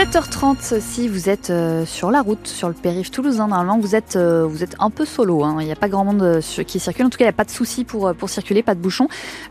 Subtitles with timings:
[0.00, 4.16] 7h30 si vous êtes euh, sur la route, sur le périph' toulousain, normalement vous êtes,
[4.16, 5.58] euh, vous êtes un peu solo, hein.
[5.60, 7.34] il n'y a pas grand monde euh, qui circule, en tout cas il n'y a
[7.34, 9.08] pas de souci pour, pour circuler, pas de bouchon.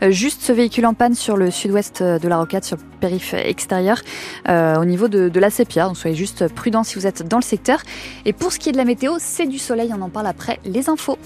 [0.08, 4.02] juste ce véhicule en panne sur le sud-ouest de la Rocade, sur le périph' extérieur,
[4.48, 7.44] au niveau de, de la Sépia, donc soyez juste prudents si vous êtes dans le
[7.44, 7.78] secteur.
[8.24, 10.58] Et pour ce qui est de la météo, c'est du soleil, on en parle après
[10.64, 11.16] les infos.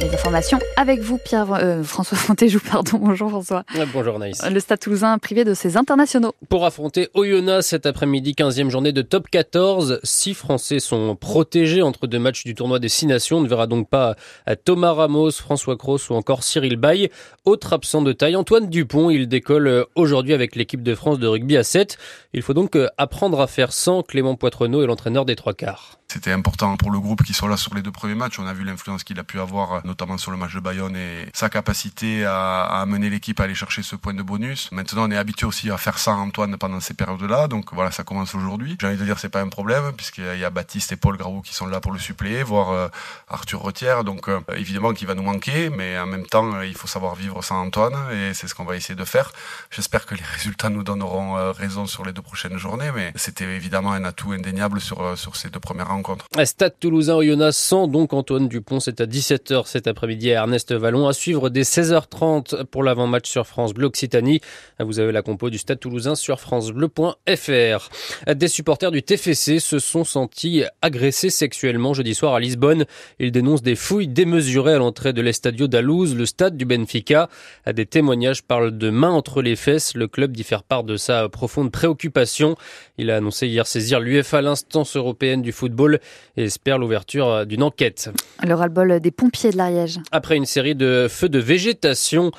[0.00, 2.98] Les informations avec vous, Pierre euh, François Fontéjou, pardon.
[2.98, 3.64] Bonjour François.
[3.92, 4.42] bonjour Naïs.
[4.50, 6.32] Le Stade Toulousain privé de ses internationaux.
[6.48, 10.00] Pour affronter Oyonnax cet après-midi, 15e journée de top 14.
[10.02, 13.38] Six Français sont protégés entre deux matchs du tournoi des Six Nations.
[13.38, 14.16] On ne verra donc pas
[14.64, 17.10] Thomas Ramos, François Cross ou encore Cyril Bay.
[17.44, 19.10] Autre absent de taille, Antoine Dupont.
[19.10, 21.98] Il décolle aujourd'hui avec l'équipe de France de rugby à 7.
[22.32, 25.99] Il faut donc apprendre à faire sans Clément Poitrenaud et l'entraîneur des trois quarts.
[26.12, 28.40] C'était important pour le groupe qui soit là sur les deux premiers matchs.
[28.40, 31.28] On a vu l'influence qu'il a pu avoir, notamment sur le match de Bayonne et
[31.34, 34.72] sa capacité à, amener l'équipe à aller chercher ce point de bonus.
[34.72, 37.46] Maintenant, on est habitué aussi à faire ça Antoine pendant ces périodes-là.
[37.46, 38.76] Donc voilà, ça commence aujourd'hui.
[38.80, 41.42] J'ai envie de dire, c'est pas un problème puisqu'il y a Baptiste et Paul Grabou
[41.42, 42.88] qui sont là pour le suppléer, voire euh,
[43.28, 44.02] Arthur Retière.
[44.02, 47.14] Donc euh, évidemment qu'il va nous manquer, mais en même temps, euh, il faut savoir
[47.14, 49.30] vivre sans Antoine et c'est ce qu'on va essayer de faire.
[49.70, 53.92] J'espère que les résultats nous donneront raison sur les deux prochaines journées, mais c'était évidemment
[53.92, 56.26] un atout indéniable sur, sur ces deux premières rencontre.
[56.44, 61.06] Stade Toulousain Oyonnax sans donc Antoine Dupont, c'est à 17h cet après-midi à Ernest Vallon
[61.06, 64.40] à suivre dès 16h30 pour l'avant-match sur France Bleu Occitanie.
[64.78, 67.90] Vous avez la compo du Stade Toulousain sur francebleu.fr.
[68.34, 72.84] Des supporters du TFC se sont sentis agressés sexuellement jeudi soir à Lisbonne.
[73.18, 77.28] Ils dénoncent des fouilles démesurées à l'entrée de l'Estadio d'Alouz, le stade du Benfica.
[77.70, 79.94] Des témoignages parlent de mains entre les fesses.
[79.94, 82.56] Le club dit faire part de sa profonde préoccupation.
[82.98, 85.89] Il a annoncé hier saisir l'UEFA, l'instance européenne du football,
[86.36, 88.10] et espère l'ouverture d'une enquête.
[88.46, 89.98] Le ras-le-bol des pompiers de l'Ariège.
[90.12, 92.30] Après une série de feux de végétation,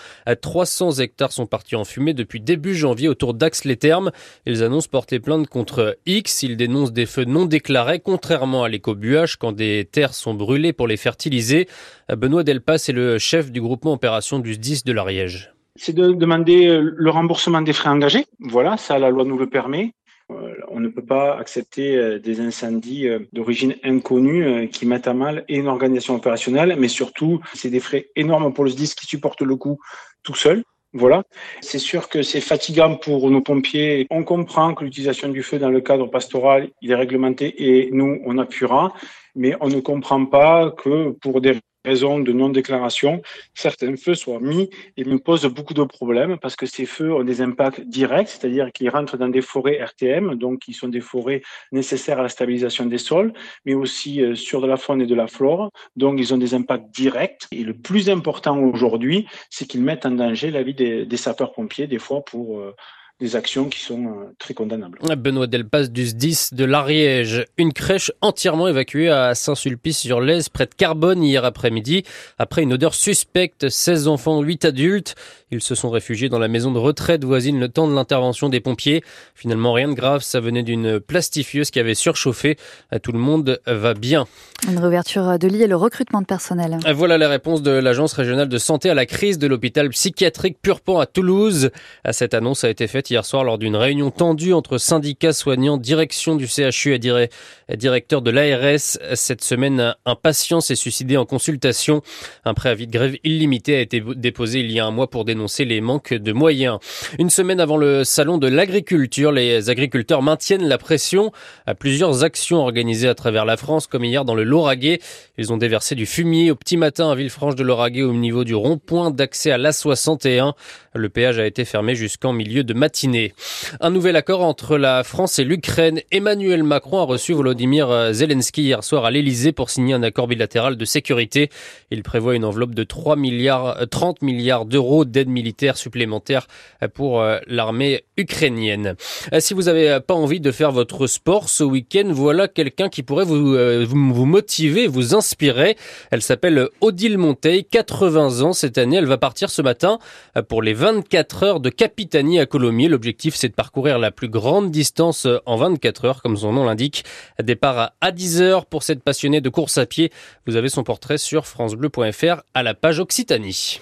[0.42, 4.12] 300 hectares sont partis en fumée depuis début janvier autour d'Ax-les-Thermes.
[4.46, 6.44] Ils annoncent porter plainte contre X.
[6.44, 10.88] Ils dénoncent des feux non déclarés, contrairement à l'écobuage, quand des terres sont brûlées pour
[10.88, 11.68] les fertiliser.
[12.10, 16.80] Benoît Delpas est le chef du groupement opération du 10 de l'Ariège c'est de demander
[16.82, 18.26] le remboursement des frais engagés.
[18.40, 19.94] Voilà, ça la loi nous le permet.
[20.32, 25.14] Euh, on ne peut pas accepter euh, des incendies euh, d'origine inconnue qui mettent à
[25.14, 29.42] mal une organisation opérationnelle, mais surtout, c'est des frais énormes pour le SDIS qui supporte
[29.42, 29.80] le coût
[30.24, 30.64] tout seul.
[30.94, 31.24] Voilà.
[31.62, 34.08] C'est sûr que c'est fatigant pour nos pompiers.
[34.10, 38.22] On comprend que l'utilisation du feu dans le cadre pastoral, il est réglementé et nous,
[38.26, 38.94] on appuiera.
[39.34, 41.56] Mais on ne comprend pas que pour des
[41.86, 43.22] raison de non-déclaration,
[43.54, 47.24] certains feux soient mis et me posent beaucoup de problèmes parce que ces feux ont
[47.24, 51.42] des impacts directs, c'est-à-dire qu'ils rentrent dans des forêts RTM, donc qui sont des forêts
[51.72, 53.34] nécessaires à la stabilisation des sols,
[53.66, 56.54] mais aussi euh, sur de la faune et de la flore, donc ils ont des
[56.54, 57.44] impacts directs.
[57.52, 61.88] Et le plus important aujourd'hui, c'est qu'ils mettent en danger la vie des, des sapeurs-pompiers,
[61.88, 62.76] des fois pour euh,
[63.22, 64.98] des actions qui sont euh, très condamnables.
[65.16, 67.46] Benoît Delpas du 10 de l'Ariège.
[67.58, 72.04] Une crèche entièrement évacuée à Saint-Sulpice-sur-Lèze, près de Carbone, hier après-midi.
[72.40, 75.16] Après une odeur suspecte, 16 enfants, 8 adultes.
[75.52, 78.62] Ils se sont réfugiés dans la maison de retraite voisine le temps de l'intervention des
[78.62, 79.04] pompiers.
[79.36, 80.22] Finalement, rien de grave.
[80.22, 82.58] Ça venait d'une plastifieuse qui avait surchauffé.
[83.04, 84.28] Tout le monde va bien.
[84.70, 86.78] Une réouverture de lits et le recrutement de personnel.
[86.96, 91.00] Voilà la réponse de l'Agence régionale de santé à la crise de l'hôpital psychiatrique Purpan
[91.00, 91.72] à Toulouse.
[92.12, 96.38] Cette annonce a été faite hier soir lors d'une réunion tendue entre syndicats soignants, direction
[96.38, 99.00] du CHU et directeur de l'ARS.
[99.16, 102.02] Cette semaine, un patient s'est suicidé en consultation.
[102.46, 105.41] Un préavis de grève illimité a été déposé il y a un mois pour dénoncer
[105.60, 106.80] les manques de moyens.
[107.20, 111.32] Une semaine avant le salon de l'agriculture, les agriculteurs maintiennent la pression
[111.66, 115.00] à plusieurs actions organisées à travers la France, comme hier dans le Lauragais.
[115.38, 118.56] Ils ont déversé du fumier au petit matin à Villefranche de Lauragais au niveau du
[118.56, 120.54] rond-point d'accès à l'A61.
[120.94, 123.34] Le péage a été fermé jusqu'en milieu de matinée.
[123.80, 126.02] Un nouvel accord entre la France et l'Ukraine.
[126.12, 130.78] Emmanuel Macron a reçu Volodymyr Zelensky hier soir à l'Elysée pour signer un accord bilatéral
[130.78, 131.50] de sécurité.
[131.92, 136.48] Il prévoit une enveloppe de 3 milliards, 30 milliards d'euros d'aide militaire supplémentaire
[136.94, 138.96] pour euh, l'armée ukrainienne.
[139.34, 143.04] Euh, si vous n'avez pas envie de faire votre sport ce week-end, voilà quelqu'un qui
[143.04, 145.78] pourrait vous, euh, vous motiver, vous inspirer.
[146.12, 148.98] Elle s'appelle Odile Monteil, 80 ans cette année.
[148.98, 150.00] Elle va partir ce matin
[150.48, 152.88] pour les 24 heures de Capitanie à Colomiers.
[152.88, 157.04] L'objectif, c'est de parcourir la plus grande distance en 24 heures, comme son nom l'indique.
[157.42, 160.12] Départ à 10 heures pour cette passionnée de course à pied.
[160.46, 163.80] Vous avez son portrait sur francebleu.fr à la page Occitanie.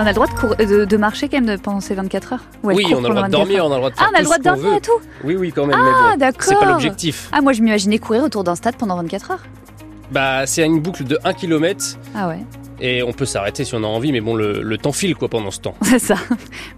[0.00, 3.04] On a le droit de, de, marcher quand même pendant ces 24 heures Oui, on
[3.04, 4.24] a le droit de dormir, on a le droit de faire Ah, on a le
[4.24, 4.92] droit de dormir et tout?
[5.24, 5.76] Oui, oui, quand même.
[5.76, 6.42] Ah, d'accord.
[6.44, 7.28] C'est pas l'objectif.
[7.32, 9.42] Ah, moi je m'imaginais courir autour d'un stade pendant 24 heures.
[10.12, 11.96] Bah, c'est une boucle de 1 km.
[12.14, 12.38] Ah ouais
[12.80, 15.50] et on peut s'arrêter si on a envie, mais bon, le, temps file quoi pendant
[15.50, 15.74] ce temps.
[15.82, 16.16] C'est ça.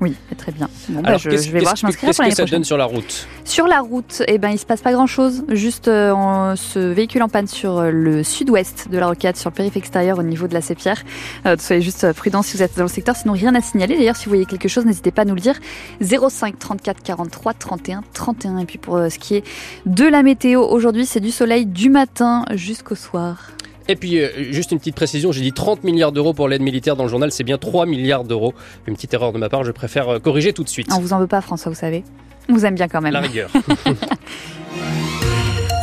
[0.01, 0.69] Oui, très bien.
[0.89, 3.67] Bon, bah, je, vais voir, je m'inscrire Qu'est-ce que ça donne sur la route Sur
[3.67, 5.45] la route, eh ben, il se passe pas grand-chose.
[5.51, 9.55] Juste euh, ce véhicule en panne sur euh, le sud-ouest de la rocade, sur le
[9.55, 11.03] périph' extérieur au niveau de la Sépierre.
[11.47, 13.97] Euh, soyez juste prudents si vous êtes dans le secteur, sinon rien à signaler.
[13.97, 15.59] D'ailleurs, si vous voyez quelque chose, n'hésitez pas à nous le dire.
[16.01, 18.59] 05 34 43 31 31.
[18.59, 19.45] Et puis pour ce qui est
[19.85, 23.51] de la météo, aujourd'hui, c'est du soleil du matin jusqu'au soir.
[23.91, 26.95] Et puis, euh, juste une petite précision, j'ai dit 30 milliards d'euros pour l'aide militaire
[26.95, 28.55] dans le journal, c'est bien 3 milliards d'euros.
[28.87, 30.87] Une petite erreur de ma part, je préfère euh, corriger tout de suite.
[30.97, 32.05] On vous en veut pas, François, vous savez.
[32.49, 33.13] On vous aime bien quand même.
[33.13, 33.51] La rigueur.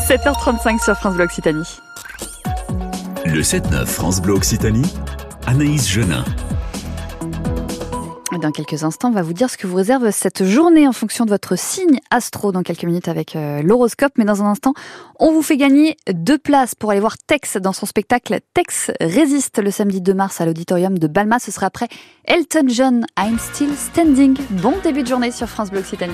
[0.08, 1.68] 7h35 sur France Bleu Occitanie.
[3.26, 4.90] Le 7-9 France Bleu Occitanie,
[5.46, 6.24] Anaïs Genin.
[8.42, 11.26] Dans quelques instants, on va vous dire ce que vous réserve cette journée en fonction
[11.26, 14.12] de votre signe astro dans quelques minutes avec euh, l'horoscope.
[14.18, 14.74] Mais dans un instant,
[15.20, 19.58] on vous fait gagner deux places pour aller voir Tex dans son spectacle Tex résiste
[19.58, 21.40] le samedi 2 mars à l'auditorium de Balma.
[21.40, 21.88] Ce sera après
[22.26, 24.38] Elton John, I'm Still Standing.
[24.52, 26.14] Bon début de journée sur France Bleu Occitanie.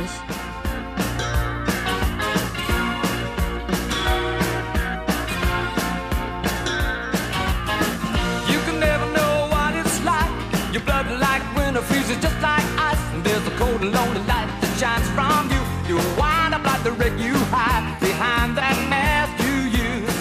[13.91, 15.61] Lonely light that shines from you.
[15.89, 19.55] You wind up like the wreck you hide behind that mask you
[19.87, 20.19] use.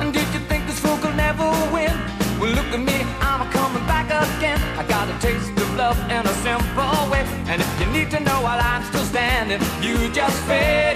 [0.00, 1.94] And did you think this fool could never win?
[2.40, 4.60] Well, look at me, I'm coming back again.
[4.78, 7.24] I got a taste of love in a simple way.
[7.46, 10.95] And if you need to know while I'm still standing, you just fade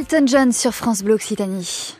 [0.00, 1.94] Elton John sur France Bleu Occitanie.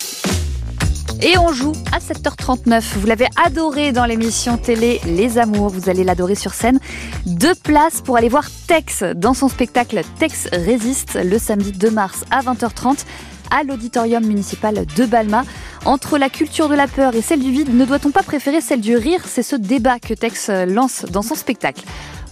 [1.20, 2.82] Et on joue à 7h39.
[2.96, 5.68] Vous l'avez adoré dans l'émission télé Les Amours.
[5.68, 6.80] Vous allez l'adorer sur scène.
[7.26, 12.24] Deux places pour aller voir Tex dans son spectacle Tex résiste le samedi 2 mars
[12.30, 13.04] à 20h30
[13.50, 15.44] à l'auditorium municipal de Balma.
[15.84, 18.80] Entre la culture de la peur et celle du vide, ne doit-on pas préférer celle
[18.80, 19.20] du rire?
[19.26, 21.82] C'est ce débat que Tex lance dans son spectacle.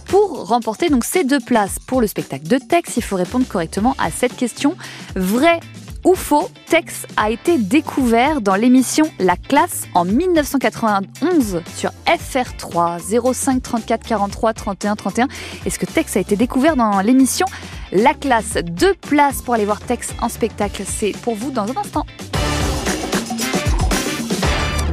[0.09, 3.95] Pour remporter donc ces deux places pour le spectacle de Tex, il faut répondre correctement
[3.99, 4.75] à cette question.
[5.15, 5.59] Vrai
[6.03, 13.61] ou faux, Tex a été découvert dans l'émission La Classe en 1991 sur FR3 05
[13.61, 15.27] 34 43 31 31.
[15.67, 17.45] Est-ce que Tex a été découvert dans l'émission
[17.91, 18.57] La Classe?
[18.63, 22.05] Deux places pour aller voir Tex en spectacle, c'est pour vous dans un instant.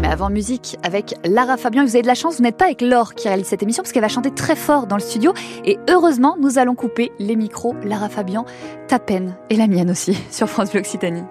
[0.09, 3.15] Avant musique, avec Lara Fabian, vous avez de la chance, vous n'êtes pas avec Laure
[3.15, 5.35] qui réalise cette émission parce qu'elle va chanter très fort dans le studio.
[5.65, 7.75] Et heureusement, nous allons couper les micros.
[7.85, 8.45] Lara Fabian,
[8.89, 11.25] ta peine et la mienne aussi sur France Bleu Occitanie.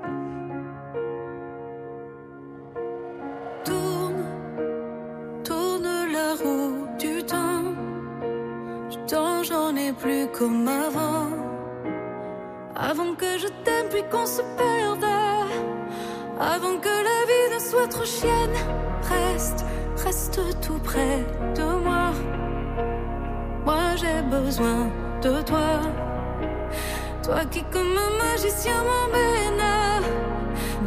[10.00, 11.29] Plus comme avant.
[12.75, 15.05] Avant que je t'aime, puis qu'on se perde.
[16.38, 17.14] Avant que la
[17.69, 18.57] soit trop chienne.
[19.10, 19.65] Reste,
[20.03, 22.12] reste tout près de moi.
[23.65, 24.89] Moi, j'ai besoin
[25.22, 25.69] de toi.
[27.24, 29.63] Toi qui, comme un magicien, m'emmène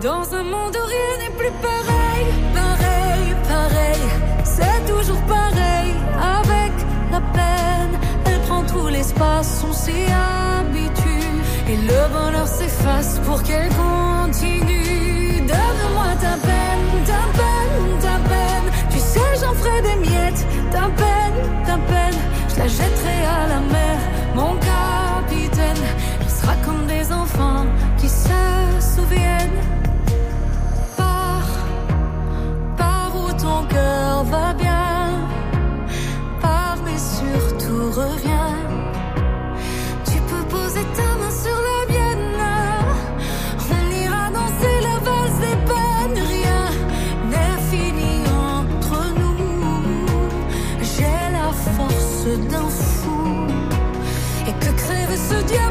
[0.00, 2.24] dans un monde où rien n'est plus pareil.
[2.54, 4.04] Pareil, pareil,
[4.44, 5.92] c'est toujours pareil.
[6.38, 6.72] Avec
[7.10, 7.94] la peine,
[8.26, 11.34] elle prend tout l'espace, on s'y habitue.
[11.68, 15.40] Et le bonheur s'efface pour qu'elle continue.
[15.52, 16.10] Donne-moi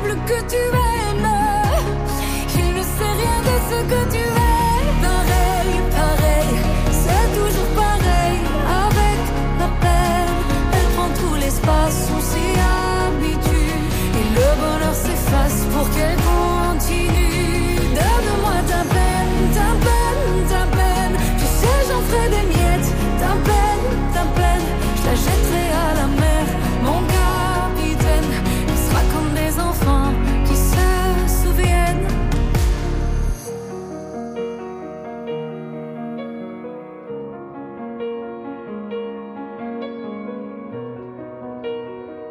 [0.08, 0.87] Le que tu